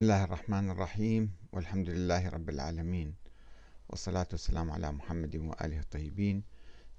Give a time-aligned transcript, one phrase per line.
[0.00, 3.14] بسم الله الرحمن الرحيم والحمد لله رب العالمين
[3.90, 6.42] والصلاة والسلام على محمد وآله الطيبين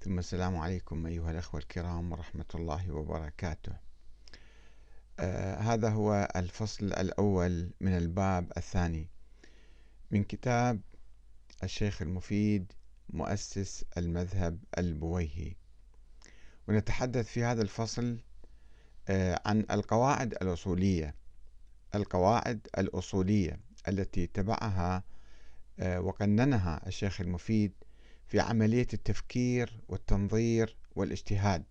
[0.00, 3.72] ثم السلام عليكم أيها الأخوة الكرام ورحمة الله وبركاته
[5.20, 9.08] آه، هذا هو الفصل الأول من الباب الثاني
[10.10, 10.80] من كتاب
[11.64, 12.72] الشيخ المفيد
[13.08, 15.54] مؤسس المذهب البويهي
[16.68, 18.20] ونتحدث في هذا الفصل
[19.08, 21.19] آه، عن القواعد الأصولية
[21.94, 25.04] القواعد الأصولية التي تبعها
[25.78, 27.72] آه، وقننها الشيخ المفيد
[28.26, 31.64] في عملية التفكير والتنظير والاجتهاد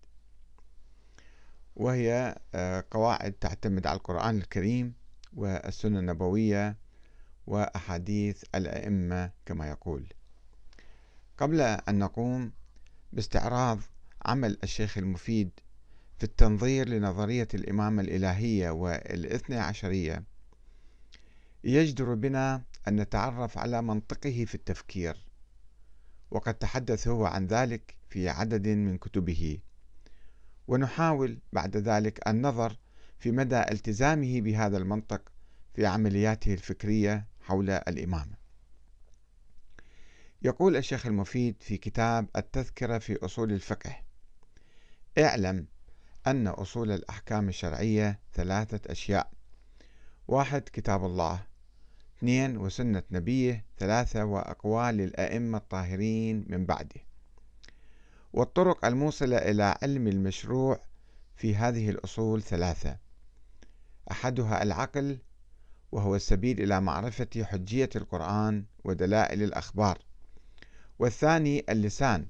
[1.76, 4.94] وهي آه، قواعد تعتمد على القرآن الكريم
[5.32, 6.76] والسنة النبوية
[7.46, 10.06] وأحاديث الأئمة كما يقول
[11.38, 12.52] قبل أن نقوم
[13.12, 13.78] باستعراض
[14.24, 15.50] عمل الشيخ المفيد
[16.20, 20.24] في التنظير لنظرية الإمامة الإلهية والإثنى عشرية
[21.64, 25.26] يجدر بنا أن نتعرف على منطقه في التفكير
[26.30, 29.58] وقد تحدث هو عن ذلك في عدد من كتبه
[30.68, 32.78] ونحاول بعد ذلك النظر
[33.18, 35.32] في مدى التزامه بهذا المنطق
[35.74, 38.34] في عملياته الفكرية حول الإمامة
[40.42, 43.96] يقول الشيخ المفيد في كتاب التذكرة في أصول الفقه
[45.18, 45.66] اعلم
[46.30, 49.30] أن أصول الأحكام الشرعية ثلاثة أشياء
[50.28, 51.40] واحد كتاب الله
[52.18, 57.00] اثنين وسنة نبيه ثلاثة وأقوال الأئمة الطاهرين من بعده
[58.32, 60.80] والطرق الموصلة إلى علم المشروع
[61.36, 62.96] في هذه الأصول ثلاثة
[64.10, 65.18] أحدها العقل
[65.92, 69.98] وهو السبيل إلى معرفة حجية القرآن ودلائل الأخبار
[70.98, 72.26] والثاني اللسان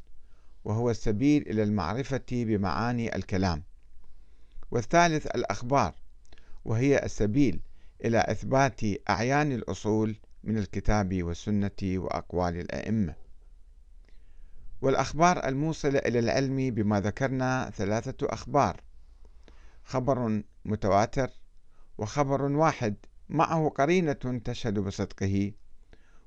[0.64, 3.62] وهو السبيل إلى المعرفة بمعاني الكلام
[4.70, 5.94] والثالث الأخبار
[6.64, 7.60] وهي السبيل
[8.04, 13.14] إلى إثبات أعيان الأصول من الكتاب والسنة وأقوال الأئمة
[14.82, 18.80] والأخبار الموصلة إلى العلم بما ذكرنا ثلاثة أخبار
[19.84, 21.30] خبر متواتر
[21.98, 22.96] وخبر واحد
[23.28, 25.52] معه قرينة تشهد بصدقه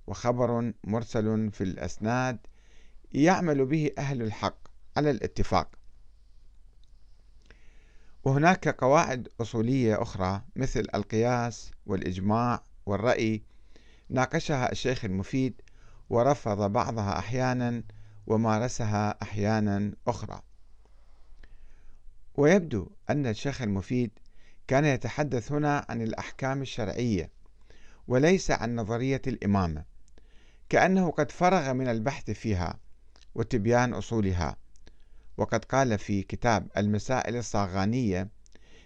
[0.07, 2.37] وخبر مرسل في الأسناد
[3.11, 4.57] يعمل به أهل الحق
[4.97, 5.71] على الاتفاق
[8.23, 13.43] وهناك قواعد أصولية أخرى مثل القياس والإجماع والرأي
[14.09, 15.61] ناقشها الشيخ المفيد
[16.09, 17.83] ورفض بعضها أحيانا
[18.27, 20.41] ومارسها أحيانا أخرى
[22.35, 24.11] ويبدو أن الشيخ المفيد
[24.67, 27.29] كان يتحدث هنا عن الأحكام الشرعية
[28.07, 29.83] وليس عن نظرية الإمامة
[30.69, 32.79] كأنه قد فرغ من البحث فيها
[33.35, 34.57] وتبيان أصولها
[35.37, 38.29] وقد قال في كتاب المسائل الصاغانية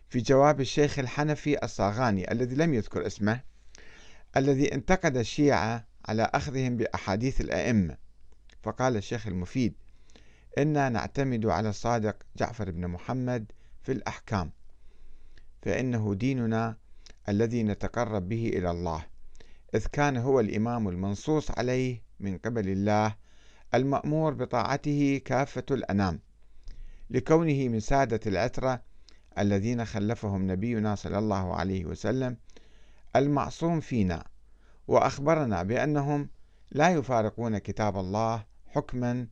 [0.10, 3.42] في جواب الشيخ الحنفي الصاغاني الذي لم يذكر اسمه
[4.38, 7.98] الذي انتقد الشيعة على أخذهم بأحاديث الأئمة
[8.64, 9.74] فقال الشيخ المفيد
[10.58, 13.52] إنا نعتمد على الصادق جعفر بن محمد
[13.84, 14.52] في الأحكام
[15.62, 16.78] فإنه ديننا
[17.30, 19.06] الذي نتقرب به إلى الله
[19.76, 23.16] إذ كان هو الإمام المنصوص عليه من قبل الله
[23.76, 26.20] المأمور بطاعته كافة الأنام
[27.10, 28.82] لكونه من سادة العترة
[29.40, 32.38] الذين خلفهم نبينا صلى الله عليه وسلم
[33.16, 34.26] المعصوم فينا
[34.88, 36.30] وأخبرنا بأنهم
[36.72, 39.28] لا يفارقون كتاب الله حكما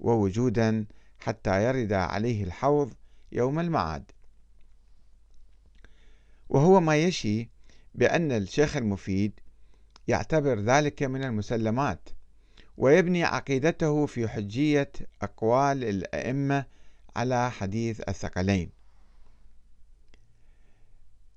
[0.00, 0.86] ووجودا
[1.18, 2.92] حتى يرد عليه الحوض
[3.32, 4.04] يوم المعاد
[6.48, 7.50] وهو ما يشي
[7.94, 9.40] بأن الشيخ المفيد
[10.08, 12.08] يعتبر ذلك من المسلمات
[12.76, 16.64] ويبني عقيدته في حجية أقوال الأئمة
[17.16, 18.70] على حديث الثقلين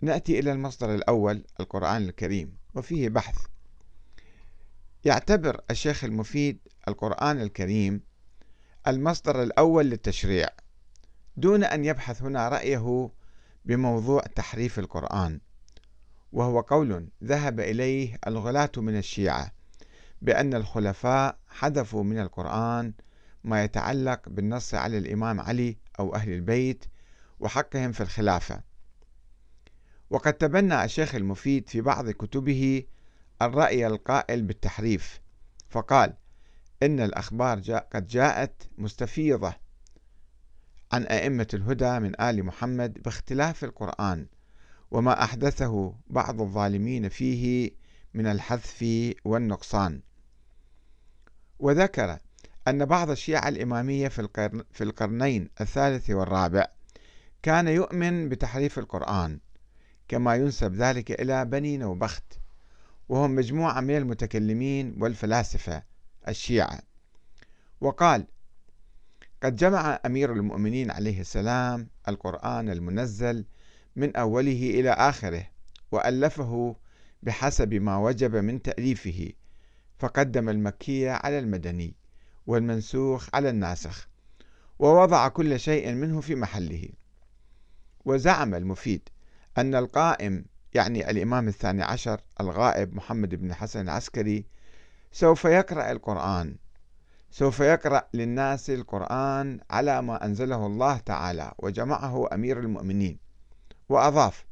[0.02, 3.36] نأتي إلى المصدر الأول القرآن الكريم وفيه بحث
[5.06, 8.02] يعتبر الشيخ المفيد القرآن الكريم
[8.88, 10.48] المصدر الأول للتشريع
[11.38, 13.10] دون أن يبحث هنا رأيه
[13.66, 15.40] بموضوع تحريف القرآن
[16.32, 19.52] وهو قول ذهب إليه الغلاة من الشيعة
[20.22, 22.94] بأن الخلفاء حذفوا من القرآن
[23.44, 26.86] ما يتعلق بالنص على الإمام علي أو أهل البيت
[27.40, 28.62] وحقهم في الخلافة
[30.10, 32.84] وقد تبنى الشيخ المفيد في بعض كتبه
[33.42, 35.20] الرأي القائل بالتحريف
[35.70, 36.14] فقال
[36.84, 39.54] إن الأخبار جاء قد جاءت مستفيضة
[40.92, 44.28] عن أئمة الهدى من آل محمد باختلاف القرآن
[44.92, 47.72] وما أحدثه بعض الظالمين فيه
[48.14, 48.86] من الحذف
[49.26, 50.02] والنقصان
[51.60, 52.18] وذكر
[52.68, 56.66] أن بعض الشيعة الإمامية في, القرن في القرنين الثالث والرابع
[57.44, 59.40] كان يؤمن بتحريف القرآن
[60.08, 62.24] كما ينسب ذلك إلى بني نوبخت
[63.10, 65.84] وهم مجموعة من المتكلمين والفلاسفة
[66.28, 66.80] الشيعة
[67.82, 68.26] وقال
[69.44, 73.46] قد جمع أمير المؤمنين عليه السلام القرآن المنزل
[73.96, 75.46] من أوله إلى آخره
[75.92, 76.76] وألفه
[77.24, 79.30] بحسب ما وجب من تأليفه
[80.00, 81.96] فقدم المكية على المدني
[82.48, 84.08] والمنسوخ على الناسخ
[84.80, 86.90] ووضع كل شيء منه في محله
[88.06, 89.02] وزعم المفيد
[89.58, 94.46] أن القائم يعني الإمام الثاني عشر الغائب محمد بن حسن العسكري
[95.12, 96.56] سوف يقرأ القرآن
[97.32, 103.20] سوف يقرأ للناس القرآن على ما أنزله الله تعالى وجمعه أمير المؤمنين
[103.90, 104.46] وأضاف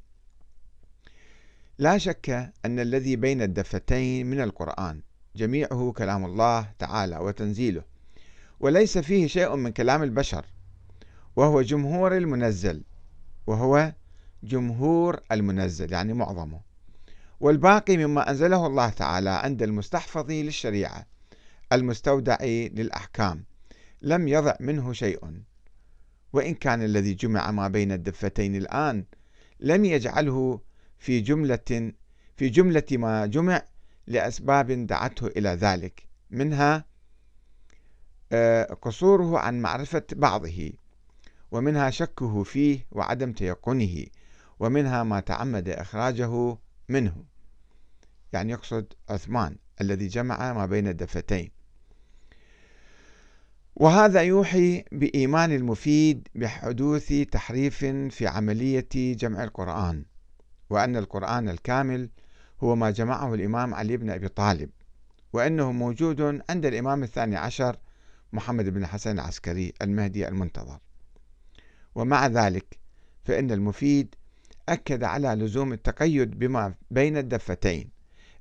[1.77, 5.01] لا شك أن الذي بين الدفتين من القرآن
[5.39, 7.83] جميعه كلام الله تعالى وتنزيله
[8.59, 10.45] وليس فيه شيء من كلام البشر
[11.35, 12.83] وهو جمهور المنزل
[13.47, 13.93] وهو
[14.43, 16.59] جمهور المنزل يعني معظمه
[17.39, 21.05] والباقي مما أنزله الله تعالى عند المستحفظ للشريعة
[21.73, 23.43] المستودع للأحكام
[24.01, 25.19] لم يضع منه شيء
[26.33, 29.05] وإن كان الذي جمع ما بين الدفتين الآن
[29.59, 30.61] لم يجعله
[30.97, 31.91] في جملة
[32.37, 33.61] في جملة ما جمع
[34.09, 36.85] لأسباب دعته إلى ذلك منها
[38.31, 40.71] آه، قصوره عن معرفة بعضه
[41.51, 44.05] ومنها شكه فيه وعدم تيقنه
[44.59, 46.57] ومنها ما تعمد إخراجه
[46.89, 47.23] منه
[48.33, 51.51] يعني يقصد عثمان الذي جمع ما بين الدفتين
[53.75, 60.05] وهذا يوحي بإيمان المفيد بحدوث تحريف في عملية جمع القرآن
[60.69, 62.09] وأن القرآن الكامل
[62.63, 64.69] هو ما جمعه الإمام علي بن أبي طالب
[65.33, 67.77] وأنه موجود عند الإمام الثاني عشر
[68.33, 70.79] محمد بن حسن العسكري المهدي المنتظر
[71.95, 72.77] ومع ذلك
[73.23, 74.15] فإن المفيد
[74.69, 77.89] أكد على لزوم التقيد بما بين الدفتين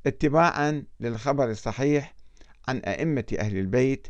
[0.06, 2.15] اتباعا للخبر الصحيح
[2.69, 4.09] عن أئمة أهل البيت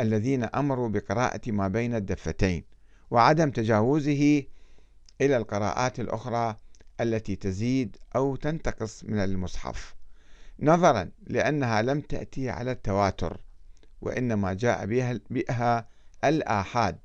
[0.00, 2.64] الذين أمروا بقراءة ما بين الدفتين
[3.10, 4.42] وعدم تجاوزه
[5.20, 6.56] إلى القراءات الأخرى
[7.00, 9.94] التي تزيد أو تنتقص من المصحف
[10.60, 13.40] نظرا لأنها لم تأتي على التواتر
[14.00, 14.86] وإنما جاء
[15.30, 15.88] بها
[16.24, 16.98] الآحاد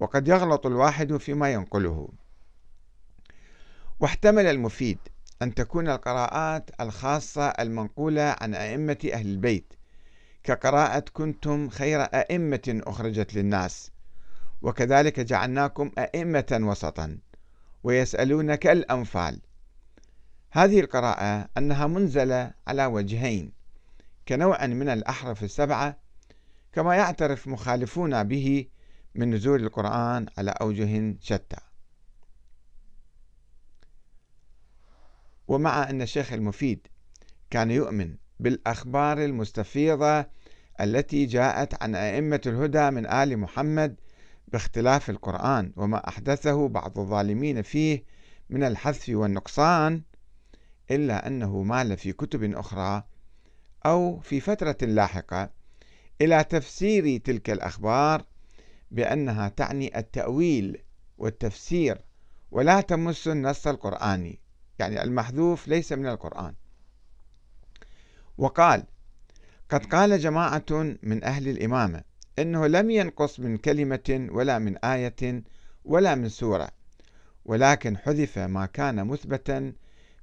[0.00, 2.08] وقد يغلط الواحد فيما ينقله
[4.00, 4.98] واحتمل المفيد
[5.42, 9.72] أن تكون القراءات الخاصة المنقولة عن أئمة أهل البيت
[10.44, 13.90] كقراءة كنتم خير أئمة أخرجت للناس
[14.62, 17.18] وكذلك جعلناكم أئمة وسطا
[17.84, 19.40] ويسألونك الأنفال
[20.50, 23.52] هذه القراءة أنها منزلة على وجهين
[24.28, 25.98] كنوع من الأحرف السبعة
[26.72, 28.66] كما يعترف مخالفون به
[29.14, 31.60] من نزول القرآن على أوجه شتى
[35.48, 36.86] ومع أن الشيخ المفيد
[37.50, 40.26] كان يؤمن بالأخبار المستفيضة
[40.80, 43.96] التي جاءت عن أئمة الهدى من آل محمد
[44.52, 48.04] باختلاف القرآن وما أحدثه بعض الظالمين فيه
[48.50, 50.02] من الحذف والنقصان
[50.90, 53.02] إلا أنه مال في كتب أخرى
[53.86, 55.50] أو في فترة لاحقة
[56.20, 58.24] إلى تفسير تلك الأخبار
[58.90, 60.82] بأنها تعني التأويل
[61.18, 62.04] والتفسير
[62.50, 64.40] ولا تمس النص القرآني
[64.78, 66.54] يعني المحذوف ليس من القرآن
[68.38, 68.84] وقال
[69.70, 72.04] قد قال جماعة من أهل الإمامة
[72.40, 75.42] أنه لم ينقص من كلمة ولا من آية
[75.84, 76.68] ولا من سورة
[77.44, 79.72] ولكن حذف ما كان مثبتا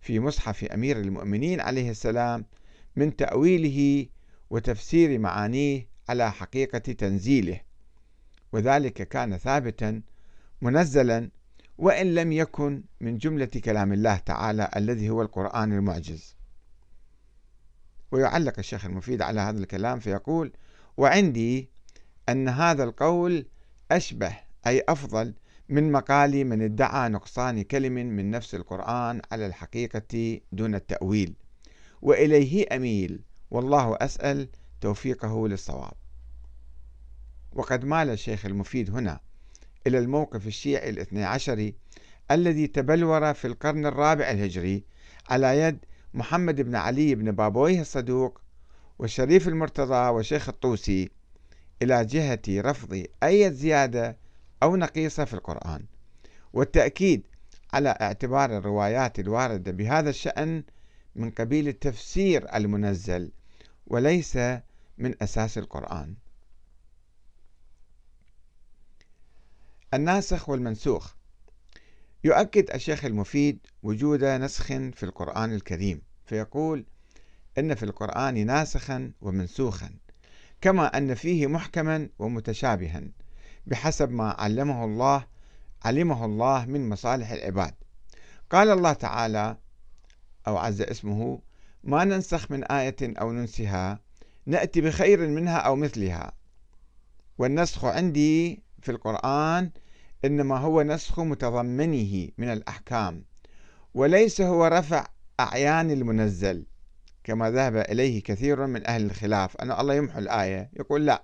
[0.02, 2.46] في مصحف أمير المؤمنين عليه السلام
[2.96, 4.08] من تأويله
[4.50, 7.60] وتفسير معانيه على حقيقة تنزيله
[8.54, 10.02] وذلك كان ثابتا
[10.62, 11.30] منزلا
[11.78, 16.36] وإن لم يكن من جملة كلام الله تعالى الذي هو القرآن المعجز
[18.12, 20.54] ويعلق الشيخ المفيد على هذا الكلام فيقول
[20.98, 21.70] وعندي
[22.29, 23.46] أن هذا القول
[23.91, 24.36] أشبه
[24.67, 25.34] أي أفضل
[25.69, 31.34] من مقال من ادعى نقصان كلم من نفس القرآن على الحقيقة دون التأويل
[32.01, 34.50] وإليه أميل والله أسأل
[34.81, 35.91] توفيقه للصواب
[37.55, 39.19] وقد مال الشيخ المفيد هنا
[39.88, 41.75] إلى الموقف الشيعي الاثني عشري
[42.31, 44.84] الذي تبلور في القرن الرابع الهجري
[45.29, 45.77] على يد
[46.13, 48.41] محمد بن علي بن بابويه الصدوق
[49.00, 51.12] والشريف المرتضى وشيخ الطوسي
[51.81, 54.17] إلى جهة رفض أي زيادة
[54.63, 55.86] أو نقيصة في القرآن
[56.53, 57.27] والتأكيد
[57.74, 60.63] على اعتبار الروايات الواردة بهذا الشأن
[61.15, 63.31] من قبيل التفسير المنزل
[63.88, 64.36] وليس
[64.98, 66.15] من أساس القرآن
[69.93, 71.15] الناسخ والمنسوخ
[72.24, 76.86] يؤكد الشيخ المفيد وجود نسخ في القرآن الكريم فيقول
[77.57, 79.91] إن في القرآن ناسخا ومنسوخا
[80.62, 83.04] كما أن فيه محكما ومتشابها
[83.68, 85.26] بحسب ما علمه الله
[85.86, 87.74] علمه الله من مصالح العباد
[88.52, 89.58] قال الله تعالى
[90.48, 91.42] أو عز اسمه
[91.84, 94.00] ما ننسخ من آية أو ننسها
[94.46, 96.32] نأتي بخير منها أو مثلها
[97.38, 99.72] والنسخ عندي في القرآن
[100.26, 103.26] إنما هو نسخ متضمنه من الأحكام
[103.94, 105.06] وليس هو رفع
[105.40, 106.66] أعيان المنزل
[107.27, 111.24] كما ذهب إليه كثير من أهل الخلاف أن الله يمحو الآية يقول لا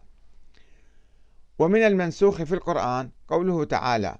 [1.60, 4.18] ومن المنسوخ في القرآن قوله تعالى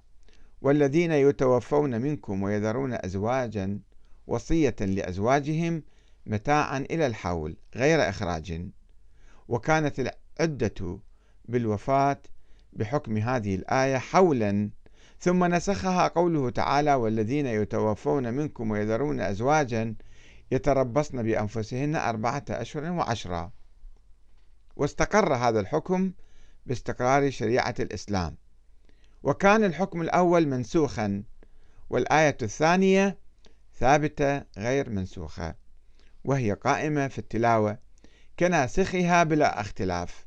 [0.62, 3.80] والذين يتوفون منكم ويذرون أزواجا
[4.28, 5.84] وصية لأزواجهم
[6.26, 8.68] متاعا إلى الحول غير إخراج
[9.48, 11.00] وكانت العدة
[11.46, 12.20] بالوفاة
[12.74, 14.70] بحكم هذه الآية حولا
[15.20, 19.96] ثم نسخها قوله تعالى والذين يتوفون منكم ويذرون أزواجا
[20.52, 23.52] يتربصن بأنفسهن أربعة أشهر وعشرة
[24.76, 26.12] واستقر هذا الحكم
[26.66, 28.38] باستقرار شريعة الإسلام
[29.24, 31.24] وكان الحكم الأول منسوخا
[31.90, 33.18] والآية الثانية
[33.76, 35.56] ثابتة غير منسوخة
[36.24, 37.78] وهي قائمة في التلاوة
[38.40, 40.26] كناسخها بلا اختلاف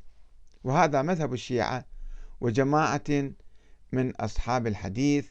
[0.63, 1.85] وهذا مذهب الشيعة
[2.41, 3.03] وجماعة
[3.91, 5.27] من أصحاب الحديث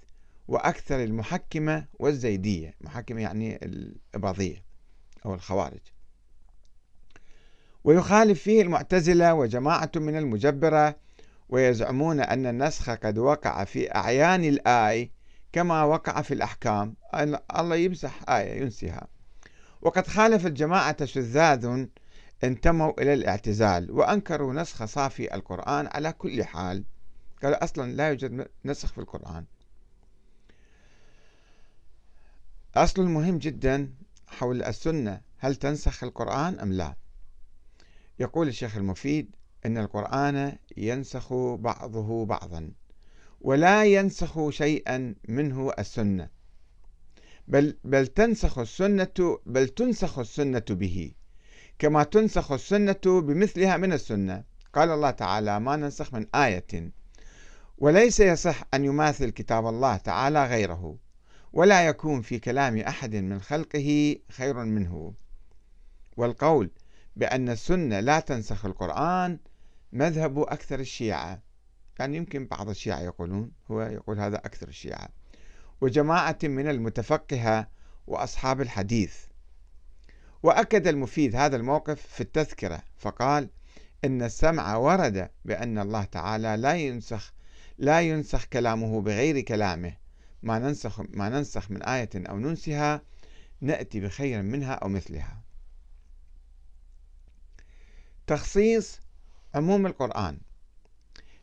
[0.48, 4.65] وأكثر المحكمة والزيدية محكمة يعني الإباضية
[5.26, 5.80] أو الخوارج
[7.84, 10.96] ويخالف فيه المعتزلة وجماعة من المجبرة
[11.48, 15.10] ويزعمون أن النسخ قد وقع في أعيان الآي
[15.52, 16.94] كما وقع في الأحكام
[17.58, 19.06] الله يمسح آية ينسيها
[19.82, 21.86] وقد خالف الجماعة شذاذ
[22.44, 26.84] انتموا إلى الاعتزال وأنكروا نسخ صافي القرآن على كل حال
[27.42, 29.44] قالوا أصلا لا يوجد نسخ في القرآن
[32.76, 33.92] أصل مهم جدا
[34.28, 36.96] حول السنة هل تنسخ القرآن أم لا
[38.20, 42.70] يقول الشيخ المفيد إن القرآن ينسخ بعضه بعضا
[43.40, 46.28] ولا ينسخ شيئا منه السنة
[47.48, 51.12] بل بل تنسخ السنة بل تنسخ السنة به
[51.78, 56.92] كما تنسخ السنة بمثلها من السنة قال الله تعالى ما ننسخ من آية
[57.78, 60.96] وليس يصح أن يماثل كتاب الله تعالى غيره
[61.56, 65.14] ولا يكون في كلام احد من خلقه خير منه
[66.16, 66.70] والقول
[67.16, 69.38] بان السنه لا تنسخ القران
[69.92, 71.42] مذهب اكثر الشيعه
[71.98, 75.08] يعني يمكن بعض الشيعه يقولون هو يقول هذا اكثر الشيعه
[75.80, 77.68] وجماعه من المتفقهه
[78.06, 79.14] واصحاب الحديث
[80.42, 83.50] واكد المفيد هذا الموقف في التذكره فقال
[84.04, 87.32] ان السمع ورد بان الله تعالى لا ينسخ
[87.78, 90.05] لا ينسخ كلامه بغير كلامه
[90.46, 93.02] ما ننسخ ما ننسخ من آية أو ننسها
[93.60, 95.42] نأتي بخير منها أو مثلها
[98.26, 99.00] تخصيص
[99.54, 100.38] عموم القرآن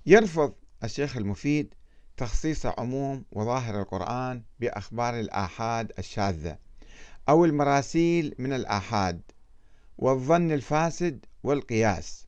[0.06, 1.74] يرفض الشيخ المفيد
[2.18, 6.58] تخصيص عموم وظاهر القرآن بأخبار الآحاد الشاذة
[7.30, 9.22] أو المراسيل من الآحاد
[9.98, 12.28] والظن الفاسد والقياس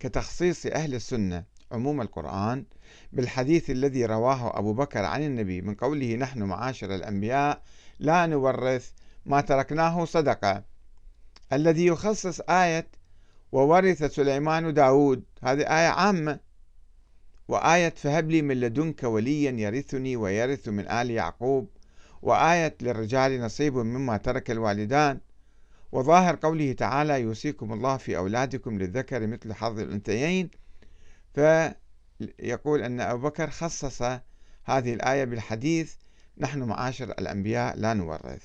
[0.00, 2.64] كتخصيص أهل السنة عموم القرآن
[3.12, 7.62] بالحديث الذي رواه أبو بكر عن النبي من قوله نحن معاشر الأنبياء
[7.98, 8.90] لا نورث
[9.26, 10.62] ما تركناه صدقة
[11.52, 12.86] الذي يخصص آية
[13.52, 16.40] وورث سليمان داود هذه آية عامة
[17.48, 21.68] وآية فهب لي من لدنك وليا يرثني ويرث من آل يعقوب
[22.22, 25.18] وآية للرجال نصيب مما ترك الوالدان
[25.92, 30.50] وظاهر قوله تعالى يوصيكم الله في أولادكم للذكر مثل حظ الأنثيين
[31.34, 34.02] فيقول أن أبو بكر خصص
[34.64, 35.94] هذه الآية بالحديث
[36.38, 38.44] نحن معاشر الأنبياء لا نورث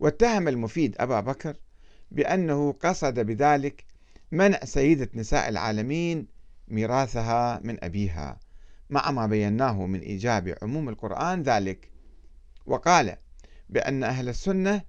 [0.00, 1.56] واتهم المفيد أبا بكر
[2.10, 3.84] بأنه قصد بذلك
[4.32, 6.26] منع سيدة نساء العالمين
[6.68, 8.40] ميراثها من أبيها
[8.90, 11.90] مع ما بيناه من إيجاب عموم القرآن ذلك
[12.66, 13.16] وقال
[13.68, 14.82] بأن أهل السنة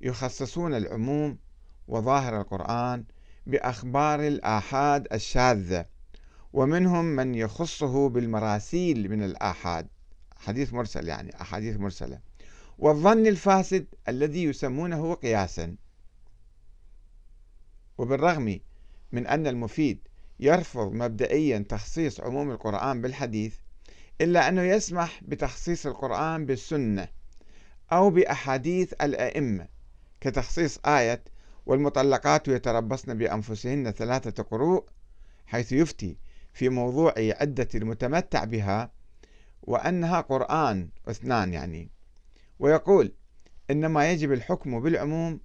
[0.00, 1.38] يخصصون العموم
[1.88, 3.04] وظاهر القرآن
[3.46, 5.84] بأخبار الآحاد الشاذة
[6.52, 9.88] ومنهم من يخصه بالمراسيل من الآحاد
[10.36, 12.18] حديث مرسل يعني أحاديث مرسلة
[12.78, 15.76] والظن الفاسد الذي يسمونه قياسا
[17.98, 18.60] وبالرغم
[19.12, 19.98] من أن المفيد
[20.40, 23.54] يرفض مبدئيا تخصيص عموم القرآن بالحديث
[24.20, 27.08] إلا أنه يسمح بتخصيص القرآن بالسنة
[27.92, 29.68] أو بأحاديث الأئمة
[30.20, 31.24] كتخصيص آية
[31.70, 34.84] والمطلقات يتربصن بأنفسهن ثلاثة قروء
[35.46, 36.16] حيث يفتي
[36.52, 38.92] في موضوع عدة المتمتع بها
[39.62, 41.90] وأنها قرآن اثنان يعني
[42.58, 43.12] ويقول
[43.70, 45.40] إنما يجب الحكم بالعموم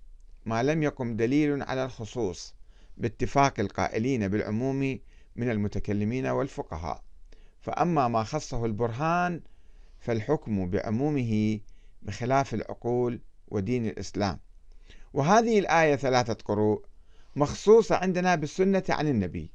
[0.46, 2.56] ما لم يقم دليل على الخصوص
[2.98, 5.00] باتفاق القائلين بالعموم
[5.36, 7.04] من المتكلمين والفقهاء
[7.62, 9.42] فأما ما خصه البرهان
[10.00, 11.60] فالحكم بعمومه
[12.02, 14.40] بخلاف العقول ودين الإسلام
[15.16, 16.86] وهذه الآية ثلاثة قروء
[17.36, 19.52] مخصوصة عندنا بالسنة عن النبي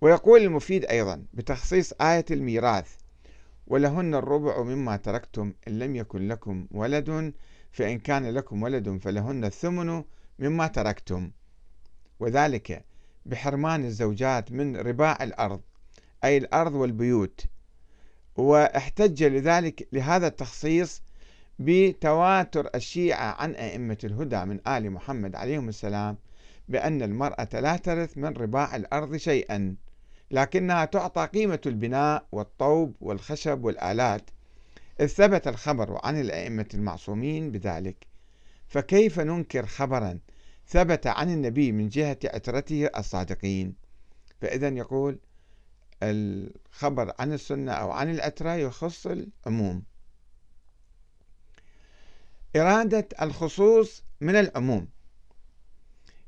[0.00, 2.96] ويقول المفيد أيضا بتخصيص آية الميراث
[3.66, 7.32] ولهن الربع مما تركتم إن لم يكن لكم ولد
[7.72, 10.04] فإن كان لكم ولد فلهن الثمن
[10.38, 11.30] مما تركتم
[12.20, 12.84] وذلك
[13.26, 15.60] بحرمان الزوجات من رباع الأرض
[16.24, 17.40] أي الأرض والبيوت
[18.36, 21.03] واحتج لذلك لهذا التخصيص
[21.58, 26.16] بتواتر الشيعة عن أئمة الهدى من آل محمد عليهم السلام
[26.68, 29.76] بأن المرأة لا ترث من رباع الأرض شيئا
[30.30, 34.30] لكنها تعطى قيمة البناء والطوب والخشب والآلات
[35.00, 38.06] إذ ثبت الخبر عن الأئمة المعصومين بذلك
[38.68, 40.18] فكيف ننكر خبرا
[40.68, 43.74] ثبت عن النبي من جهة عترته الصادقين
[44.40, 45.18] فإذا يقول
[46.02, 49.82] الخبر عن السنة أو عن العترة يخص العموم
[52.56, 54.88] إرادة الخصوص من العموم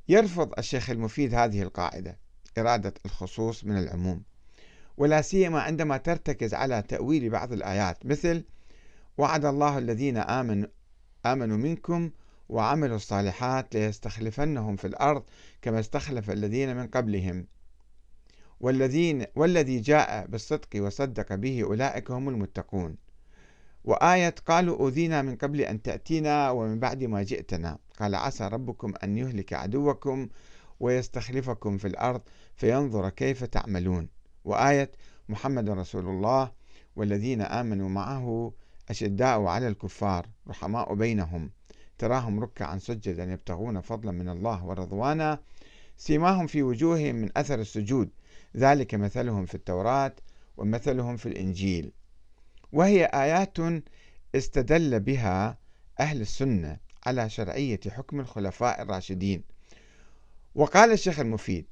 [0.08, 2.18] يرفض الشيخ المفيد هذه القاعدة
[2.58, 4.22] إرادة الخصوص من العموم
[4.96, 8.44] ولا سيما عندما ترتكز على تأويل بعض الآيات مثل
[9.18, 10.68] وعد الله الذين آمنوا
[11.26, 12.10] آمنوا منكم
[12.48, 15.22] وعملوا الصالحات ليستخلفنهم في الأرض
[15.62, 17.46] كما استخلف الذين من قبلهم
[18.60, 22.96] والذين والذي جاء بالصدق وصدق به أولئك هم المتقون
[23.86, 29.18] وآية قالوا أوذينا من قبل أن تأتينا ومن بعد ما جئتنا قال عسى ربكم أن
[29.18, 30.28] يهلك عدوكم
[30.80, 32.20] ويستخلفكم في الأرض
[32.56, 34.08] فينظر كيف تعملون
[34.44, 34.90] وآية
[35.28, 36.52] محمد رسول الله
[36.96, 38.52] والذين آمنوا معه
[38.90, 41.50] أشداء على الكفار رحماء بينهم
[41.98, 45.40] تراهم ركعا سجدا يبتغون فضلا من الله ورضوانا
[45.96, 48.10] سيماهم في وجوههم من أثر السجود
[48.56, 50.12] ذلك مثلهم في التوراة
[50.56, 51.92] ومثلهم في الإنجيل
[52.72, 53.58] وهي آيات
[54.34, 55.58] استدل بها
[56.00, 56.76] أهل السنة
[57.06, 59.44] على شرعية حكم الخلفاء الراشدين
[60.54, 61.66] وقال الشيخ المفيد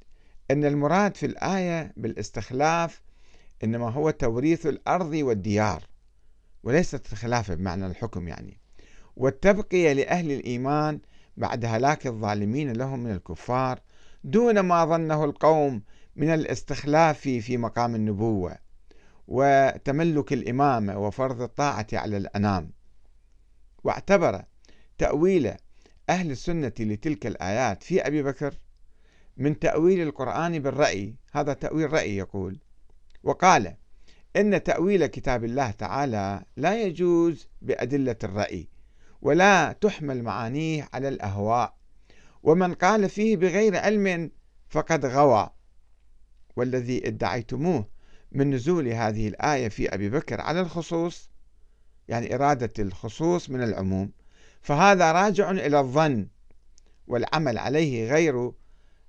[0.51, 3.01] أن المراد في الآية بالاستخلاف
[3.63, 5.83] إنما هو توريث الأرض والديار
[6.63, 8.59] وليس الخلافة بمعنى الحكم يعني
[9.15, 10.99] والتبقية لأهل الإيمان
[11.37, 13.79] بعد هلاك الظالمين لهم من الكفار
[14.23, 15.81] دون ما ظنه القوم
[16.15, 18.64] من الاستخلاف في مقام النبوة
[19.27, 22.71] وتملك الإمامة وفرض الطاعة على الأنام
[23.83, 24.43] واعتبر
[24.97, 25.53] تأويل
[26.09, 28.55] أهل السنة لتلك الآيات في أبي بكر
[29.37, 32.59] من تأويل القرآن بالرأي هذا تأويل رأي يقول
[33.23, 33.75] وقال
[34.35, 38.67] إن تأويل كتاب الله تعالى لا يجوز بأدلة الرأي
[39.21, 41.77] ولا تحمل معانيه على الأهواء
[42.43, 44.31] ومن قال فيه بغير علم
[44.69, 45.49] فقد غوى
[46.55, 47.89] والذي ادعيتموه
[48.35, 51.29] من نزول هذه الآية في أبي بكر على الخصوص
[52.07, 54.11] يعني إرادة الخصوص من العموم
[54.61, 56.27] فهذا راجع إلى الظن
[57.07, 58.51] والعمل عليه غير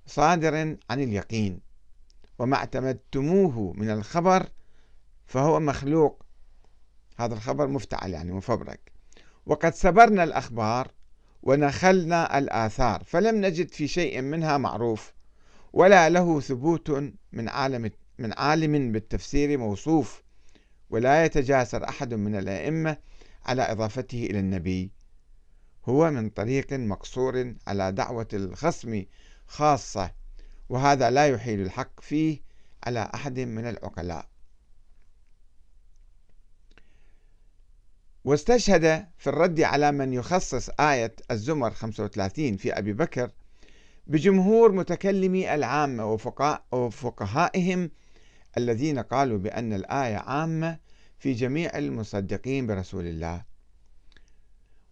[0.06, 0.54] صادر
[0.90, 1.60] عن اليقين
[2.38, 4.46] وما اعتمدتموه من الخبر
[5.26, 6.22] فهو مخلوق
[7.18, 8.92] هذا الخبر مفتعل يعني مفبرك
[9.46, 10.88] وقد سبرنا الأخبار
[11.42, 15.12] ونخلنا الآثار فلم نجد في شيء منها معروف
[15.72, 16.90] ولا له ثبوت
[17.32, 20.22] من عالم من عالم بالتفسير موصوف
[20.90, 22.96] ولا يتجاسر أحد من الأئمة
[23.44, 24.90] على إضافته إلى النبي
[25.85, 29.05] هو من طريق مقصور على دعوة الخصم
[29.46, 30.11] خاصة
[30.68, 32.40] وهذا لا يحيل الحق فيه
[32.87, 34.29] على أحد من العقلاء
[38.24, 43.31] واستشهد في الرد على من يخصص آية الزمر 35 في أبي بكر
[44.07, 46.12] بجمهور متكلمي العامة
[46.72, 47.90] وفقهائهم
[48.59, 50.79] الذين قالوا بأن الآية عامة
[51.19, 53.45] في جميع المصدقين برسول الله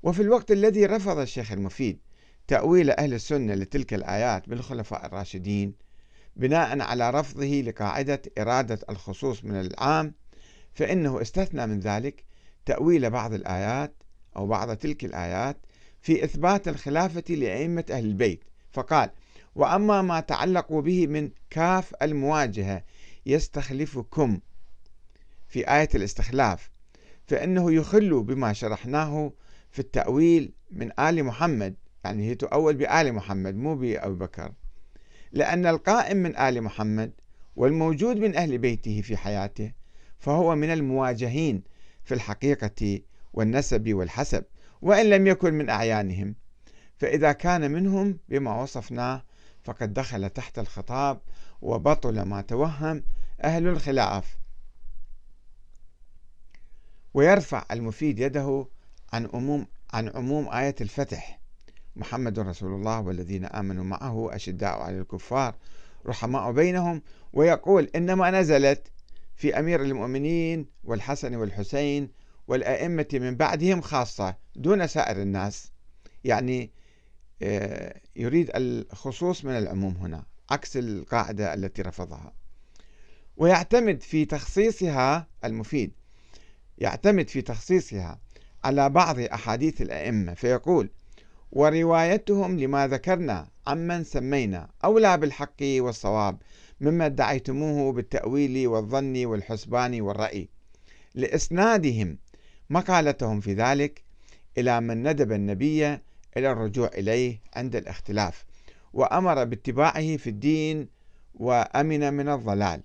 [0.03, 2.01] وفي الوقت الذي رفض الشيخ المفيد
[2.47, 5.75] تأويل أهل السنة لتلك الآيات بالخلفاء الراشدين
[6.37, 10.15] بناء على رفضه لقاعدة إرادة الخصوص من العام
[10.73, 12.25] فإنه استثنى من ذلك
[12.67, 14.03] تأويل بعض الآيات
[14.37, 15.57] أو بعض تلك الآيات
[16.01, 19.11] في إثبات الخلافة لأئمة أهل البيت فقال
[19.55, 22.85] وأما ما تعلق به من كاف المواجهة
[23.27, 24.41] يستخلفكم
[25.49, 26.71] في آية الاستخلاف
[27.27, 29.33] فإنه يخل بما شرحناه
[29.71, 34.53] في التأويل من آل محمد يعني هي تؤول بآل محمد مو بأبي بكر
[35.33, 37.13] لأن القائم من آل محمد
[37.57, 39.73] والموجود من أهل بيته في حياته
[40.19, 41.63] فهو من المواجهين
[42.05, 43.01] في الحقيقة
[43.33, 44.45] والنسب والحسب
[44.83, 46.35] وإن لم يكن من أعيانهم
[46.97, 49.23] فإذا كان منهم بما وصفناه
[49.65, 51.21] فقد دخل تحت الخطاب
[51.63, 53.03] وبطل ما توهم
[53.45, 54.39] أهل الخلاف
[57.15, 58.69] ويرفع المفيد يده
[59.13, 61.41] عن عموم عن عموم آية الفتح
[61.97, 65.55] محمد رسول الله والذين آمنوا معه أشداء على الكفار
[66.07, 68.91] رحماء بينهم ويقول إنما نزلت
[69.37, 72.11] في أمير المؤمنين والحسن والحسين
[72.49, 75.73] والأئمة من بعدهم خاصة دون سائر الناس
[76.25, 76.71] يعني
[77.43, 82.33] آه، يريد الخصوص من العموم هنا عكس القاعدة التي رفضها
[83.37, 85.93] ويعتمد في تخصيصها المفيد
[86.79, 88.21] يعتمد في تخصيصها
[88.65, 90.91] على بعض أحاديث الأئمة فيقول
[91.53, 96.39] وروايتهم لما ذكرنا عمن سمينا أولى بالحق والصواب
[96.81, 100.49] مما ادعيتموه بالتأويل والظن والحسبان والرأي
[101.15, 102.19] لإسنادهم
[102.71, 104.05] مقالتهم في ذلك
[104.59, 105.99] إلى من ندب النبي
[106.37, 108.45] إلى الرجوع إليه عند الاختلاف
[108.93, 110.89] وأمر باتباعه في الدين
[111.35, 112.83] وأمن من الضلال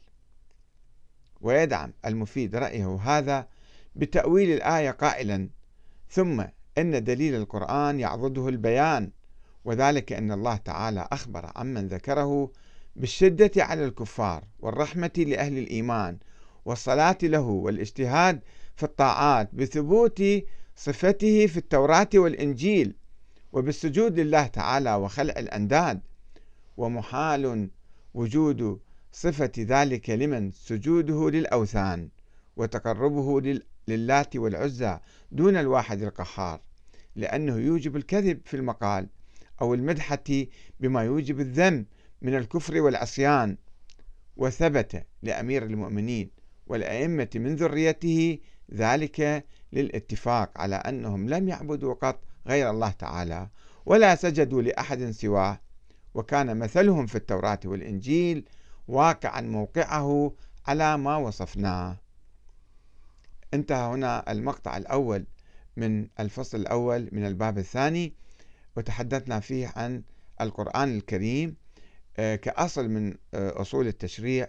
[1.41, 3.47] ويدعم المفيد رأيه هذا
[3.95, 5.49] بتأويل الآية قائلا
[6.09, 6.43] ثم
[6.77, 9.12] إن دليل القرآن يعضده البيان
[9.65, 12.51] وذلك أن الله تعالى أخبر عمن ذكره
[12.95, 16.17] بالشدة على الكفار والرحمة لأهل الإيمان
[16.65, 18.41] والصلاة له والاجتهاد
[18.75, 20.23] في الطاعات بثبوت
[20.75, 22.95] صفته في التوراة والإنجيل
[23.53, 25.99] وبالسجود لله تعالى وخلع الأنداد
[26.77, 27.69] ومحال
[28.13, 28.79] وجود
[29.12, 32.09] صفة ذلك لمن سجوده للأوثان
[32.57, 33.41] وتقربه
[33.88, 34.99] للات والعزى
[35.31, 36.59] دون الواحد القهار
[37.15, 39.07] لأنه يوجب الكذب في المقال
[39.62, 40.25] أو المدحة
[40.79, 41.85] بما يوجب الذم
[42.21, 43.57] من الكفر والعصيان
[44.38, 46.29] وثبت لأمير المؤمنين
[46.67, 48.39] والأئمة من ذريته
[48.73, 53.47] ذلك للاتفاق على أنهم لم يعبدوا قط غير الله تعالى
[53.86, 55.60] ولا سجدوا لأحد سواه
[56.13, 58.47] وكان مثلهم في التوراة والإنجيل
[58.88, 60.34] واقعا موقعه
[60.67, 61.97] على ما وصفناه
[63.53, 65.25] انتهى هنا المقطع الأول
[65.77, 68.13] من الفصل الأول من الباب الثاني
[68.77, 70.03] وتحدثنا فيه عن
[70.41, 71.55] القرآن الكريم
[72.17, 74.47] آه، كأصل من آه، أصول التشريع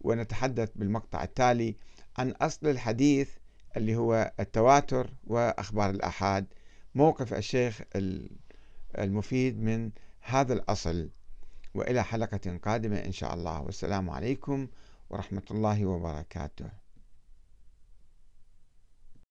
[0.00, 1.76] ونتحدث بالمقطع التالي
[2.18, 3.30] عن أصل الحديث
[3.76, 6.46] اللي هو التواتر وأخبار الآحاد
[6.94, 7.80] موقف الشيخ
[8.98, 11.10] المفيد من هذا الأصل
[11.74, 14.68] وإلى حلقة قادمة إن شاء الله والسلام عليكم
[15.10, 16.87] ورحمة الله وبركاته